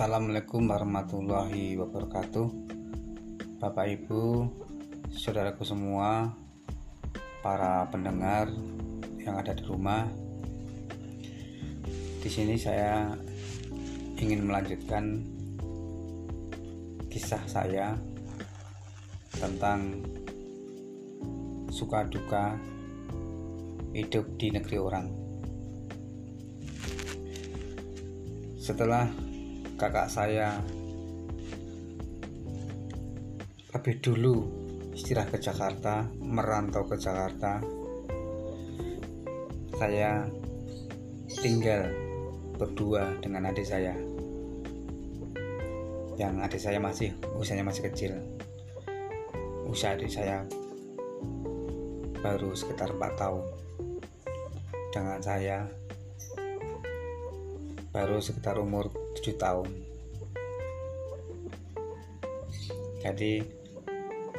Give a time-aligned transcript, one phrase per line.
[0.00, 2.48] Assalamualaikum warahmatullahi wabarakatuh.
[3.60, 4.48] Bapak Ibu
[5.12, 6.32] Saudaraku semua
[7.44, 8.48] Para pendengar
[9.20, 10.08] Yang ada di rumah.
[12.16, 13.12] Di sini saya
[14.16, 15.20] Ingin melanjutkan
[17.12, 17.92] Kisah saya
[19.36, 20.00] Tentang
[21.68, 22.56] Suka duka
[23.92, 25.06] Hidup di negeri orang.
[28.56, 29.28] Setelah
[29.80, 30.60] kakak saya
[33.72, 34.44] lebih dulu
[34.92, 37.64] istirahat ke Jakarta, merantau ke Jakarta.
[39.80, 40.28] Saya
[41.40, 41.88] tinggal
[42.60, 43.96] berdua dengan adik saya.
[46.20, 48.12] Yang adik saya masih usianya masih kecil.
[49.64, 50.44] Usia adik saya
[52.20, 53.44] baru sekitar 4 tahun.
[54.92, 55.64] Dengan saya
[57.96, 59.68] baru sekitar umur 7 tahun.
[63.04, 63.44] Jadi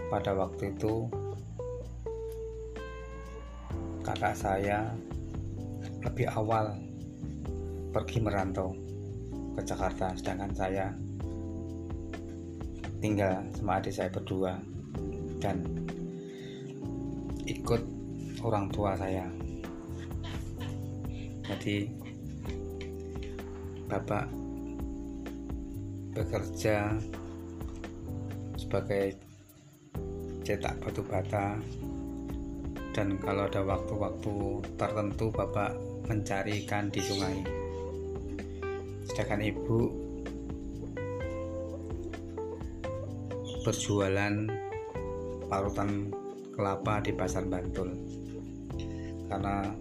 [0.09, 1.05] pada waktu itu
[4.02, 4.89] kakak saya
[6.02, 6.73] lebih awal
[7.93, 8.73] pergi merantau
[9.53, 10.17] ke Jakarta.
[10.17, 10.85] Sedangkan saya
[13.02, 14.57] tinggal sama adik saya berdua
[15.37, 15.61] dan
[17.45, 17.81] ikut
[18.41, 19.29] orang tua saya.
[21.45, 21.85] Jadi
[23.85, 24.41] Bapak
[26.12, 27.00] bekerja
[28.59, 29.16] sebagai
[30.44, 31.56] cetak batu bata.
[32.92, 34.36] Dan kalau ada waktu-waktu
[34.76, 35.80] tertentu Bapak
[36.12, 37.39] mencari ikan di sungai.
[39.08, 39.80] Sedangkan ibu
[43.64, 44.36] berjualan
[45.48, 46.12] parutan
[46.52, 47.95] kelapa di pasar Bantul.
[49.32, 49.72] Karena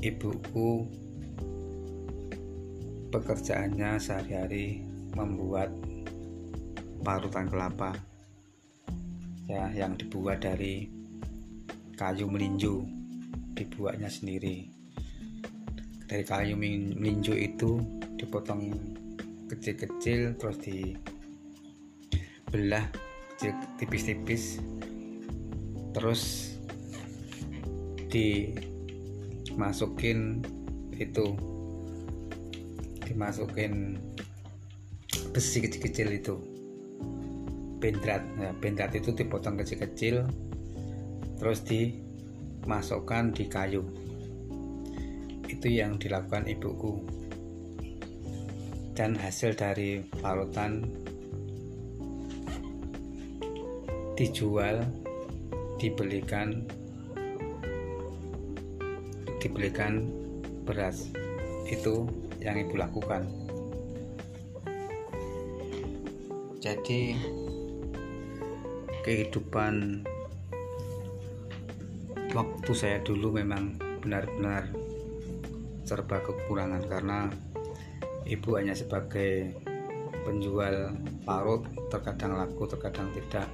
[0.00, 0.88] ibuku
[3.12, 5.70] pekerjaannya sehari-hari membuat
[7.02, 7.94] parutan kelapa
[9.46, 10.90] ya yang dibuat dari
[11.94, 12.82] kayu melinju
[13.54, 14.66] dibuatnya sendiri.
[16.04, 17.78] Dari kayu melinju itu
[18.18, 18.74] dipotong
[19.48, 22.86] kecil-kecil terus dibelah
[23.34, 24.62] kecil tipis-tipis
[25.94, 26.54] terus
[28.10, 30.42] dimasukin
[30.94, 31.34] itu
[33.06, 33.98] dimasukin
[35.34, 36.38] besi kecil-kecil itu.
[37.82, 40.22] Bendrat nah, bendrat itu dipotong kecil-kecil
[41.42, 43.82] terus dimasukkan di kayu.
[45.50, 47.02] Itu yang dilakukan ibuku.
[48.94, 50.86] Dan hasil dari parutan
[54.14, 54.86] dijual
[55.82, 56.62] dibelikan
[59.42, 60.06] dibelikan
[60.62, 61.10] beras.
[61.66, 62.06] Itu
[62.38, 63.43] yang ibu lakukan
[66.64, 67.12] jadi
[69.04, 70.00] kehidupan
[72.32, 74.72] waktu saya dulu memang benar-benar
[75.84, 77.28] serba kekurangan karena
[78.24, 79.52] ibu hanya sebagai
[80.24, 80.96] penjual
[81.28, 83.44] parut terkadang laku terkadang tidak.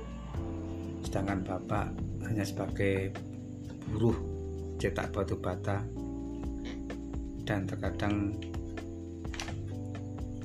[1.02, 1.90] Sedangkan bapak
[2.30, 3.10] hanya sebagai
[3.90, 4.14] buruh
[4.78, 5.82] cetak batu bata
[7.42, 8.38] dan terkadang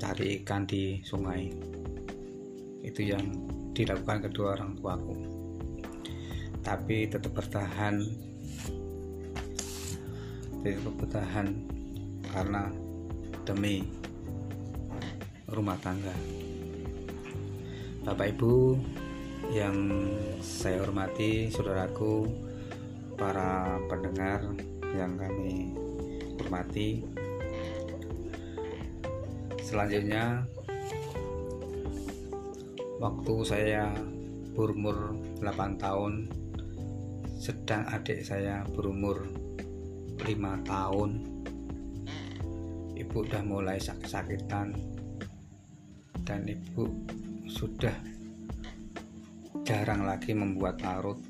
[0.02, 1.76] cari ikan di sungai
[2.82, 3.24] itu yang
[3.76, 5.14] dilakukan kedua orang tuaku.
[6.64, 8.02] Tapi tetap bertahan.
[10.64, 11.46] Tetap bertahan
[12.32, 12.68] karena
[13.46, 13.86] demi
[15.46, 16.12] rumah tangga.
[18.02, 18.74] Bapak Ibu
[19.54, 19.76] yang
[20.42, 22.26] saya hormati saudaraku
[23.14, 24.42] para pendengar
[24.94, 25.70] yang kami
[26.38, 27.06] hormati
[29.62, 30.46] selanjutnya
[32.96, 33.92] waktu saya
[34.56, 35.12] berumur
[35.44, 36.32] 8 tahun
[37.36, 39.28] sedang adik saya berumur
[40.16, 40.24] 5
[40.64, 41.10] tahun.
[42.96, 44.72] Ibu udah mulai sakit-sakitan
[46.24, 46.88] dan ibu
[47.46, 47.92] sudah
[49.62, 51.20] jarang lagi membuat parut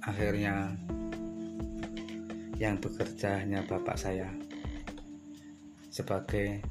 [0.00, 0.72] akhirnya
[2.56, 4.32] yang bekerja hanya bapak saya
[5.92, 6.64] sebagai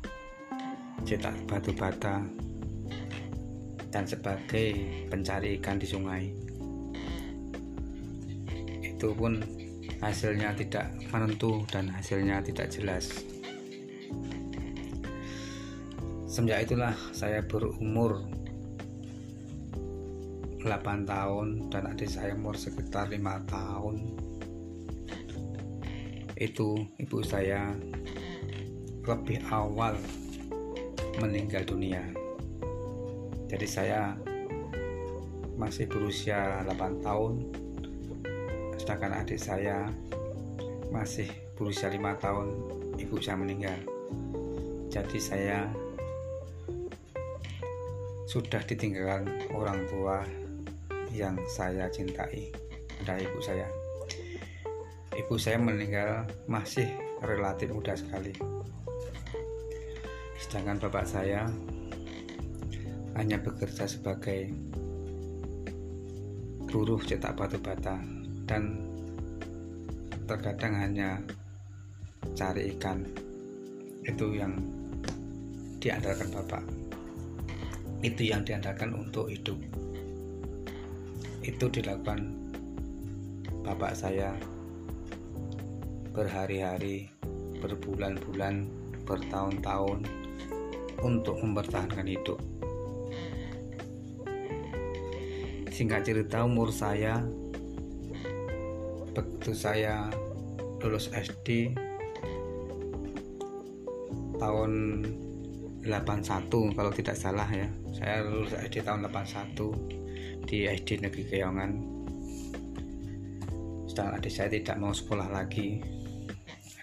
[1.05, 2.25] cetak batu bata
[3.89, 4.73] dan sebagai
[5.09, 6.23] pencari ikan di sungai.
[8.85, 9.41] Itu pun
[9.99, 13.25] hasilnya tidak menentu dan hasilnya tidak jelas.
[16.29, 18.21] Semenjak itulah saya berumur
[20.61, 23.95] 8 tahun dan adik saya umur sekitar 5 tahun.
[26.39, 27.73] Itu ibu saya
[29.03, 29.97] lebih awal
[31.19, 32.18] meninggal dunia
[33.49, 34.01] jadi saya
[35.57, 37.49] masih berusia 8 tahun.
[38.77, 39.89] Sedangkan adik saya
[40.93, 42.47] masih berusia 5 tahun
[43.01, 43.75] ibu saya meninggal.
[44.93, 45.65] Jadi saya
[48.29, 49.25] sudah ditinggalkan
[49.57, 50.21] orang tua
[51.09, 52.53] yang saya cintai
[53.01, 53.65] ada ibu saya.
[55.17, 56.85] Ibu saya meninggal masih
[57.25, 58.31] relatif muda sekali.
[60.37, 61.49] Sedangkan bapak saya
[63.17, 64.53] hanya bekerja sebagai
[66.69, 67.97] buruh cetak batu bata
[68.45, 68.77] dan
[70.29, 71.17] terkadang hanya
[72.37, 73.01] cari ikan.
[74.05, 74.53] Itu yang
[75.81, 76.63] diandalkan bapak.
[78.05, 79.57] Itu yang diandalkan untuk hidup.
[81.41, 82.29] Itu dilakukan
[83.65, 84.37] bapak saya
[86.13, 87.09] berhari-hari
[87.61, 88.69] berbulan-bulan
[89.09, 90.05] bertahun-tahun
[91.01, 92.37] untuk mempertahankan hidup
[95.79, 97.23] singkat cerita umur saya
[99.15, 100.11] begitu saya
[100.83, 101.71] lulus SD
[104.35, 104.71] tahun
[105.87, 107.71] 81 kalau tidak salah ya.
[107.95, 111.71] Saya lulus SD tahun 81 di SD Negeri Keongan.
[113.87, 115.79] Sedangkan adik saya tidak mau sekolah lagi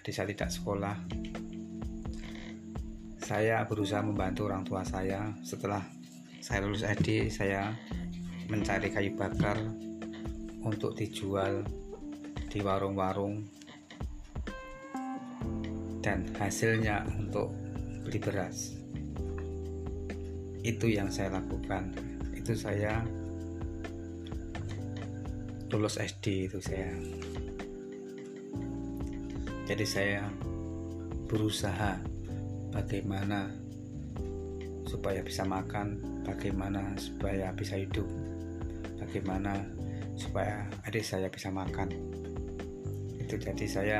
[0.01, 0.97] adik saya tidak sekolah.
[3.21, 5.37] Saya berusaha membantu orang tua saya.
[5.45, 5.85] Setelah
[6.41, 7.77] saya lulus SD saya
[8.47, 9.59] mencari kayu bakar
[10.63, 11.67] untuk dijual
[12.47, 13.43] di warung-warung.
[15.99, 17.51] Dan hasilnya untuk
[18.07, 18.79] beli beras.
[20.63, 21.91] Itu yang saya lakukan.
[22.31, 23.03] Itu saya
[25.67, 26.95] lulus SD itu saya.
[29.67, 30.23] Jadi saya
[31.27, 31.99] berusaha
[32.71, 33.51] bagaimana
[34.87, 38.07] supaya bisa makan bagaimana supaya bisa hidup
[39.07, 39.55] bagaimana
[40.19, 41.87] supaya adik saya bisa makan.
[43.15, 43.99] Itu jadi saya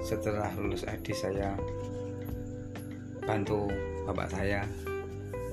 [0.00, 1.52] setelah lulus ID saya
[3.20, 3.68] bantu
[4.08, 4.64] bapak saya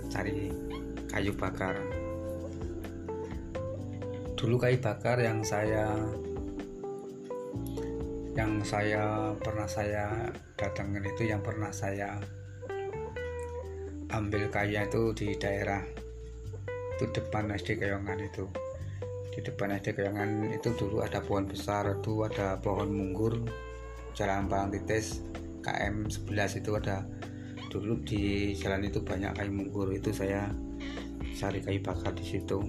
[0.08, 0.48] cari
[1.12, 1.76] kayu bakar.
[4.40, 5.92] Dulu kayu bakar yang saya
[8.40, 12.22] yang saya pernah saya datangin itu yang pernah saya
[14.14, 16.07] ambil kayu itu di daerah
[16.98, 18.50] itu depan SD Kayongan itu.
[19.30, 23.38] Di depan SD Kayongan itu dulu ada pohon besar itu ada pohon munggur
[24.18, 25.22] jalan Palang Titis
[25.62, 27.06] KM 11 itu ada.
[27.70, 30.50] Dulu di jalan itu banyak kayu munggur itu saya
[31.38, 32.66] cari kayu bakar di situ.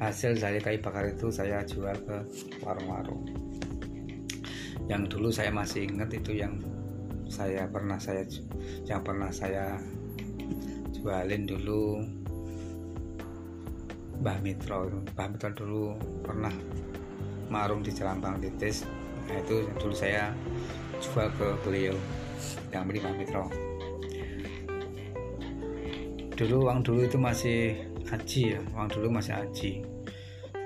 [0.00, 2.16] Hasil dari kayu bakar itu saya jual ke
[2.64, 3.28] warung-warung.
[4.88, 6.56] Yang dulu saya masih ingat itu yang
[7.28, 8.24] saya pernah saya
[8.88, 9.76] yang pernah saya
[11.02, 12.00] jualin dulu.
[14.22, 16.54] Mbah Mitro Mbah Mitro dulu pernah
[17.50, 18.86] marung di Jalan Bang Titis
[19.26, 20.30] nah itu dulu saya
[21.02, 21.98] jual ke beliau
[22.70, 23.44] yang beli Mbah Mitro.
[26.38, 27.74] Dulu uang dulu itu masih
[28.14, 29.72] aji ya uang dulu masih aji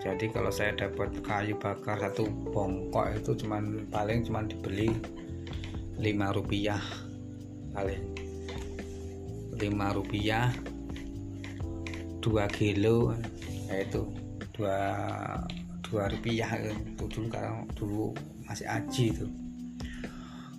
[0.02, 4.92] jadi kalau saya dapat kayu bakar satu bongkok itu cuman paling cuman dibeli
[5.98, 6.82] 5 rupiah
[7.74, 8.25] paling
[9.56, 10.52] 5 rupiah.
[12.20, 13.14] 2 kilo
[13.70, 14.02] yaitu
[14.50, 14.78] dua
[15.86, 18.06] dua rupiah itu dulu kalau dulu
[18.42, 19.26] masih aji itu.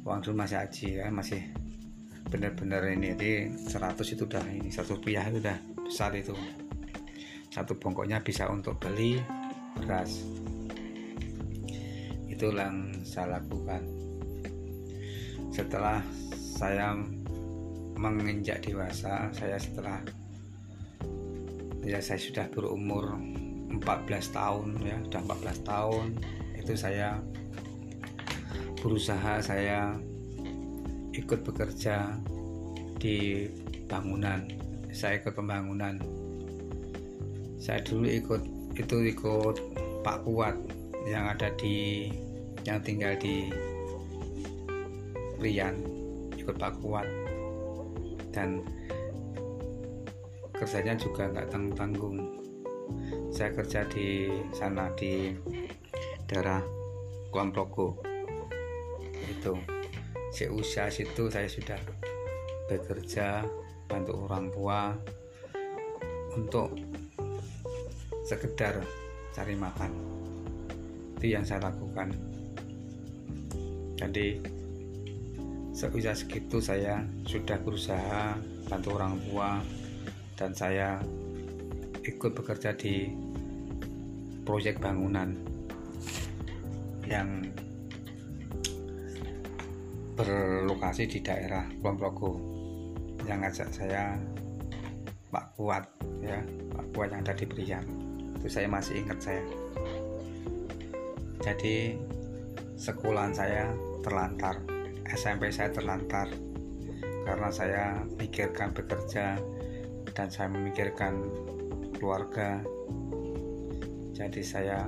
[0.08, 1.44] Uang dulu masih aji ya masih
[2.28, 6.32] benar-benar ini jadi 100 itu udah ini satu rupiah itu udah besar itu.
[7.52, 9.20] Satu bongkoknya bisa untuk beli
[9.76, 10.24] beras.
[12.28, 13.84] Itu yang saya lakukan.
[15.52, 16.00] Setelah
[16.32, 16.96] saya
[17.98, 20.00] menginjak dewasa saya setelah
[21.82, 23.18] ya saya sudah berumur
[23.74, 23.82] 14
[24.32, 26.08] tahun ya sudah 14 tahun
[26.56, 27.20] itu saya
[28.78, 29.98] berusaha saya
[31.18, 32.14] ikut bekerja
[33.02, 33.50] di
[33.90, 34.46] bangunan
[34.98, 36.02] saya ikut pembangunan.
[37.62, 38.42] Saya dulu ikut
[38.74, 39.56] itu ikut
[40.02, 40.58] Pak Kuat
[41.06, 42.10] yang ada di
[42.66, 43.54] yang tinggal di
[45.38, 45.78] Rian
[46.34, 47.06] ikut Pak Kuat
[48.38, 48.62] dan
[50.54, 52.18] kerjanya juga nggak tanggung tanggung
[53.34, 55.34] saya kerja di sana di
[56.30, 56.62] daerah
[57.34, 57.98] Kulon Progo
[59.26, 59.58] itu
[60.30, 61.82] seusia situ saya sudah
[62.70, 63.42] bekerja
[63.90, 64.94] bantu orang tua
[66.38, 66.76] untuk
[68.28, 68.84] sekedar
[69.32, 69.92] cari makan.
[71.18, 72.12] Itu yang saya lakukan.
[73.98, 74.57] Jadi
[75.78, 78.34] seusia segitu saya sudah berusaha
[78.66, 79.62] bantu orang tua
[80.34, 80.98] dan saya
[82.02, 83.14] ikut bekerja di
[84.42, 85.38] proyek bangunan
[87.06, 87.46] yang
[90.18, 92.42] berlokasi di daerah Kulon
[93.30, 94.18] yang ngajak saya
[95.30, 95.86] Pak Kuat
[96.26, 96.42] ya
[96.74, 97.46] Pak Kuat yang ada di
[98.34, 99.46] itu saya masih ingat saya.
[101.38, 101.94] Jadi
[102.82, 103.70] sekolahan saya
[104.02, 104.77] terlantar
[105.12, 106.28] SMP saya terlantar
[107.28, 107.86] karena saya
[108.16, 109.36] pikirkan bekerja
[110.16, 111.28] dan saya memikirkan
[112.00, 112.64] keluarga.
[114.16, 114.88] Jadi saya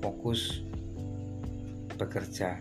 [0.00, 0.64] fokus
[1.94, 2.58] bekerja.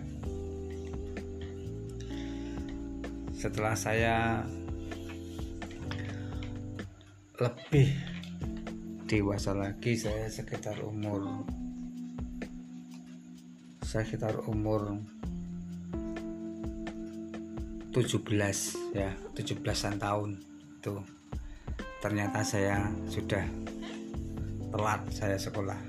[3.33, 4.43] Setelah saya
[7.39, 7.95] lebih
[9.07, 11.47] dewasa lagi saya sekitar umur
[13.79, 15.01] sekitar umur
[17.89, 20.37] 17 ya 17an tahun
[20.77, 20.95] itu.
[21.99, 23.43] Ternyata saya sudah
[24.69, 25.79] telat saya sekolah.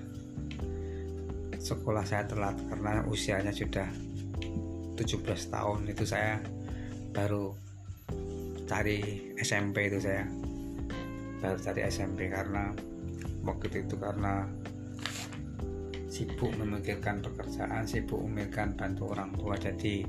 [1.60, 3.86] Sekolah saya telat karena usianya sudah
[4.96, 5.80] 17 tahun.
[5.92, 6.40] Itu saya
[7.12, 7.52] baru
[8.64, 10.24] cari SMP itu saya.
[11.44, 12.72] Baru cari SMP karena
[13.44, 14.48] waktu itu karena
[16.10, 19.54] sibuk memikirkan pekerjaan sibuk memikirkan bantu orang tua.
[19.60, 20.02] Jadi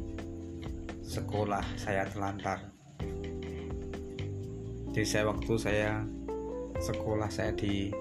[1.11, 2.71] sekolah saya telantar
[4.95, 5.91] jadi saya waktu saya
[6.79, 7.91] sekolah saya di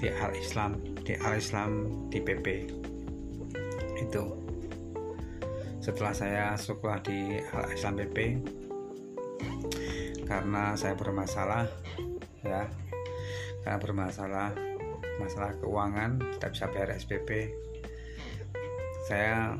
[0.00, 1.70] di Al Islam di Al Islam
[2.12, 2.46] di PP
[4.04, 4.24] itu.
[5.80, 8.18] Setelah saya sekolah di Al Islam PP
[10.28, 11.64] karena saya bermasalah
[12.44, 12.68] ya.
[13.64, 14.52] Karena bermasalah
[15.16, 17.48] masalah keuangan tidak bisa bayar SPP
[19.08, 19.56] saya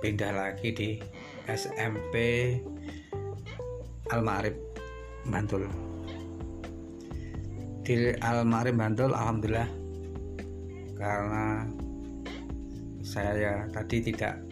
[0.00, 0.88] pindah lagi di
[1.48, 2.14] SMP
[4.12, 4.56] Almarib
[5.26, 5.66] Bantul.
[7.86, 9.70] Di Almarib Bantul Alhamdulillah
[10.96, 11.64] karena
[13.06, 14.42] saya ya tadi tidak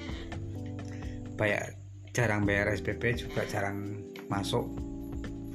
[1.34, 1.74] bayar
[2.14, 4.64] jarang bayar SPP juga jarang masuk.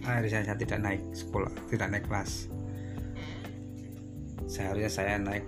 [0.04, 2.52] Akhirnya saya tidak naik sekolah tidak naik kelas.
[4.50, 5.46] Seharusnya saya naik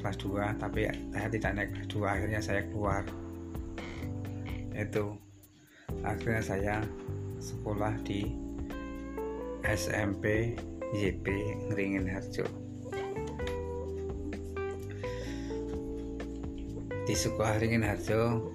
[0.00, 3.04] kelas 2 tapi saya tidak naik kelas 2 akhirnya saya keluar
[4.80, 5.14] itu
[6.00, 6.76] akhirnya saya
[7.36, 8.32] sekolah di
[9.64, 10.56] SMP
[10.96, 11.26] YP
[11.68, 12.48] Ngeringin Harjo
[17.10, 18.54] di sekolah Ringin Harjo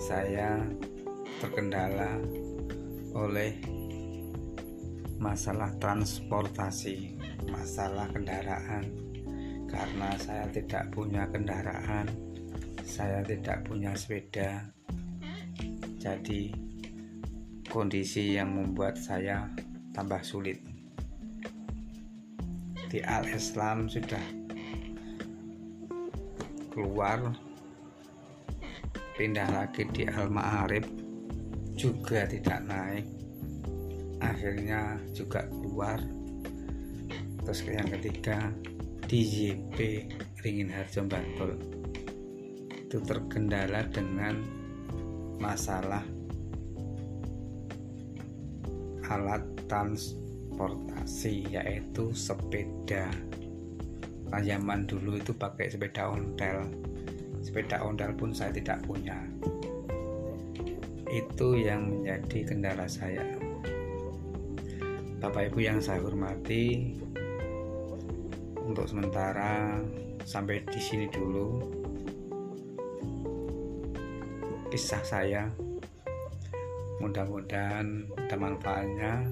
[0.00, 0.58] saya
[1.38, 2.18] terkendala
[3.14, 3.54] oleh
[5.20, 7.14] masalah transportasi,
[7.46, 8.90] masalah kendaraan.
[9.70, 12.10] Karena saya tidak punya kendaraan,
[12.90, 14.66] saya tidak punya sepeda.
[16.02, 16.50] Jadi
[17.70, 19.46] kondisi yang membuat saya
[19.94, 20.58] tambah sulit.
[22.90, 24.24] Di Al-Islam sudah
[26.74, 27.30] keluar
[29.14, 30.82] pindah lagi di Al-Ma'arif
[31.78, 33.06] juga tidak naik
[34.20, 36.00] akhirnya juga keluar
[37.44, 38.52] terus yang ketiga
[39.04, 40.08] di YP
[40.44, 41.79] Ringin Harjo Bantul
[42.90, 44.42] itu terkendala dengan
[45.38, 46.02] masalah
[49.06, 53.06] alat transportasi yaitu sepeda.
[54.34, 56.66] Nah, zaman dulu itu pakai sepeda ontel
[57.46, 59.22] sepeda ontel pun saya tidak punya.
[61.06, 63.22] Itu yang menjadi kendala saya.
[65.22, 66.98] Bapak Ibu yang saya hormati,
[68.66, 69.78] untuk sementara
[70.26, 71.79] sampai di sini dulu
[74.70, 75.50] kisah saya.
[77.02, 79.26] Mudah-mudahan ada manfaatnya.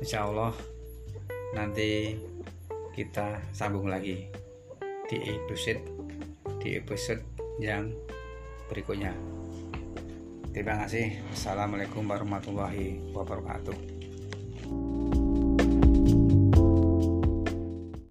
[0.00, 0.56] Insya Allah
[1.54, 2.18] nanti
[2.96, 4.26] kita sambung lagi
[5.06, 5.84] di episode
[6.64, 7.20] di episode
[7.60, 7.92] yang
[8.72, 9.12] berikutnya.
[10.54, 11.20] Terima kasih.
[11.34, 13.93] Assalamualaikum warahmatullahi wabarakatuh.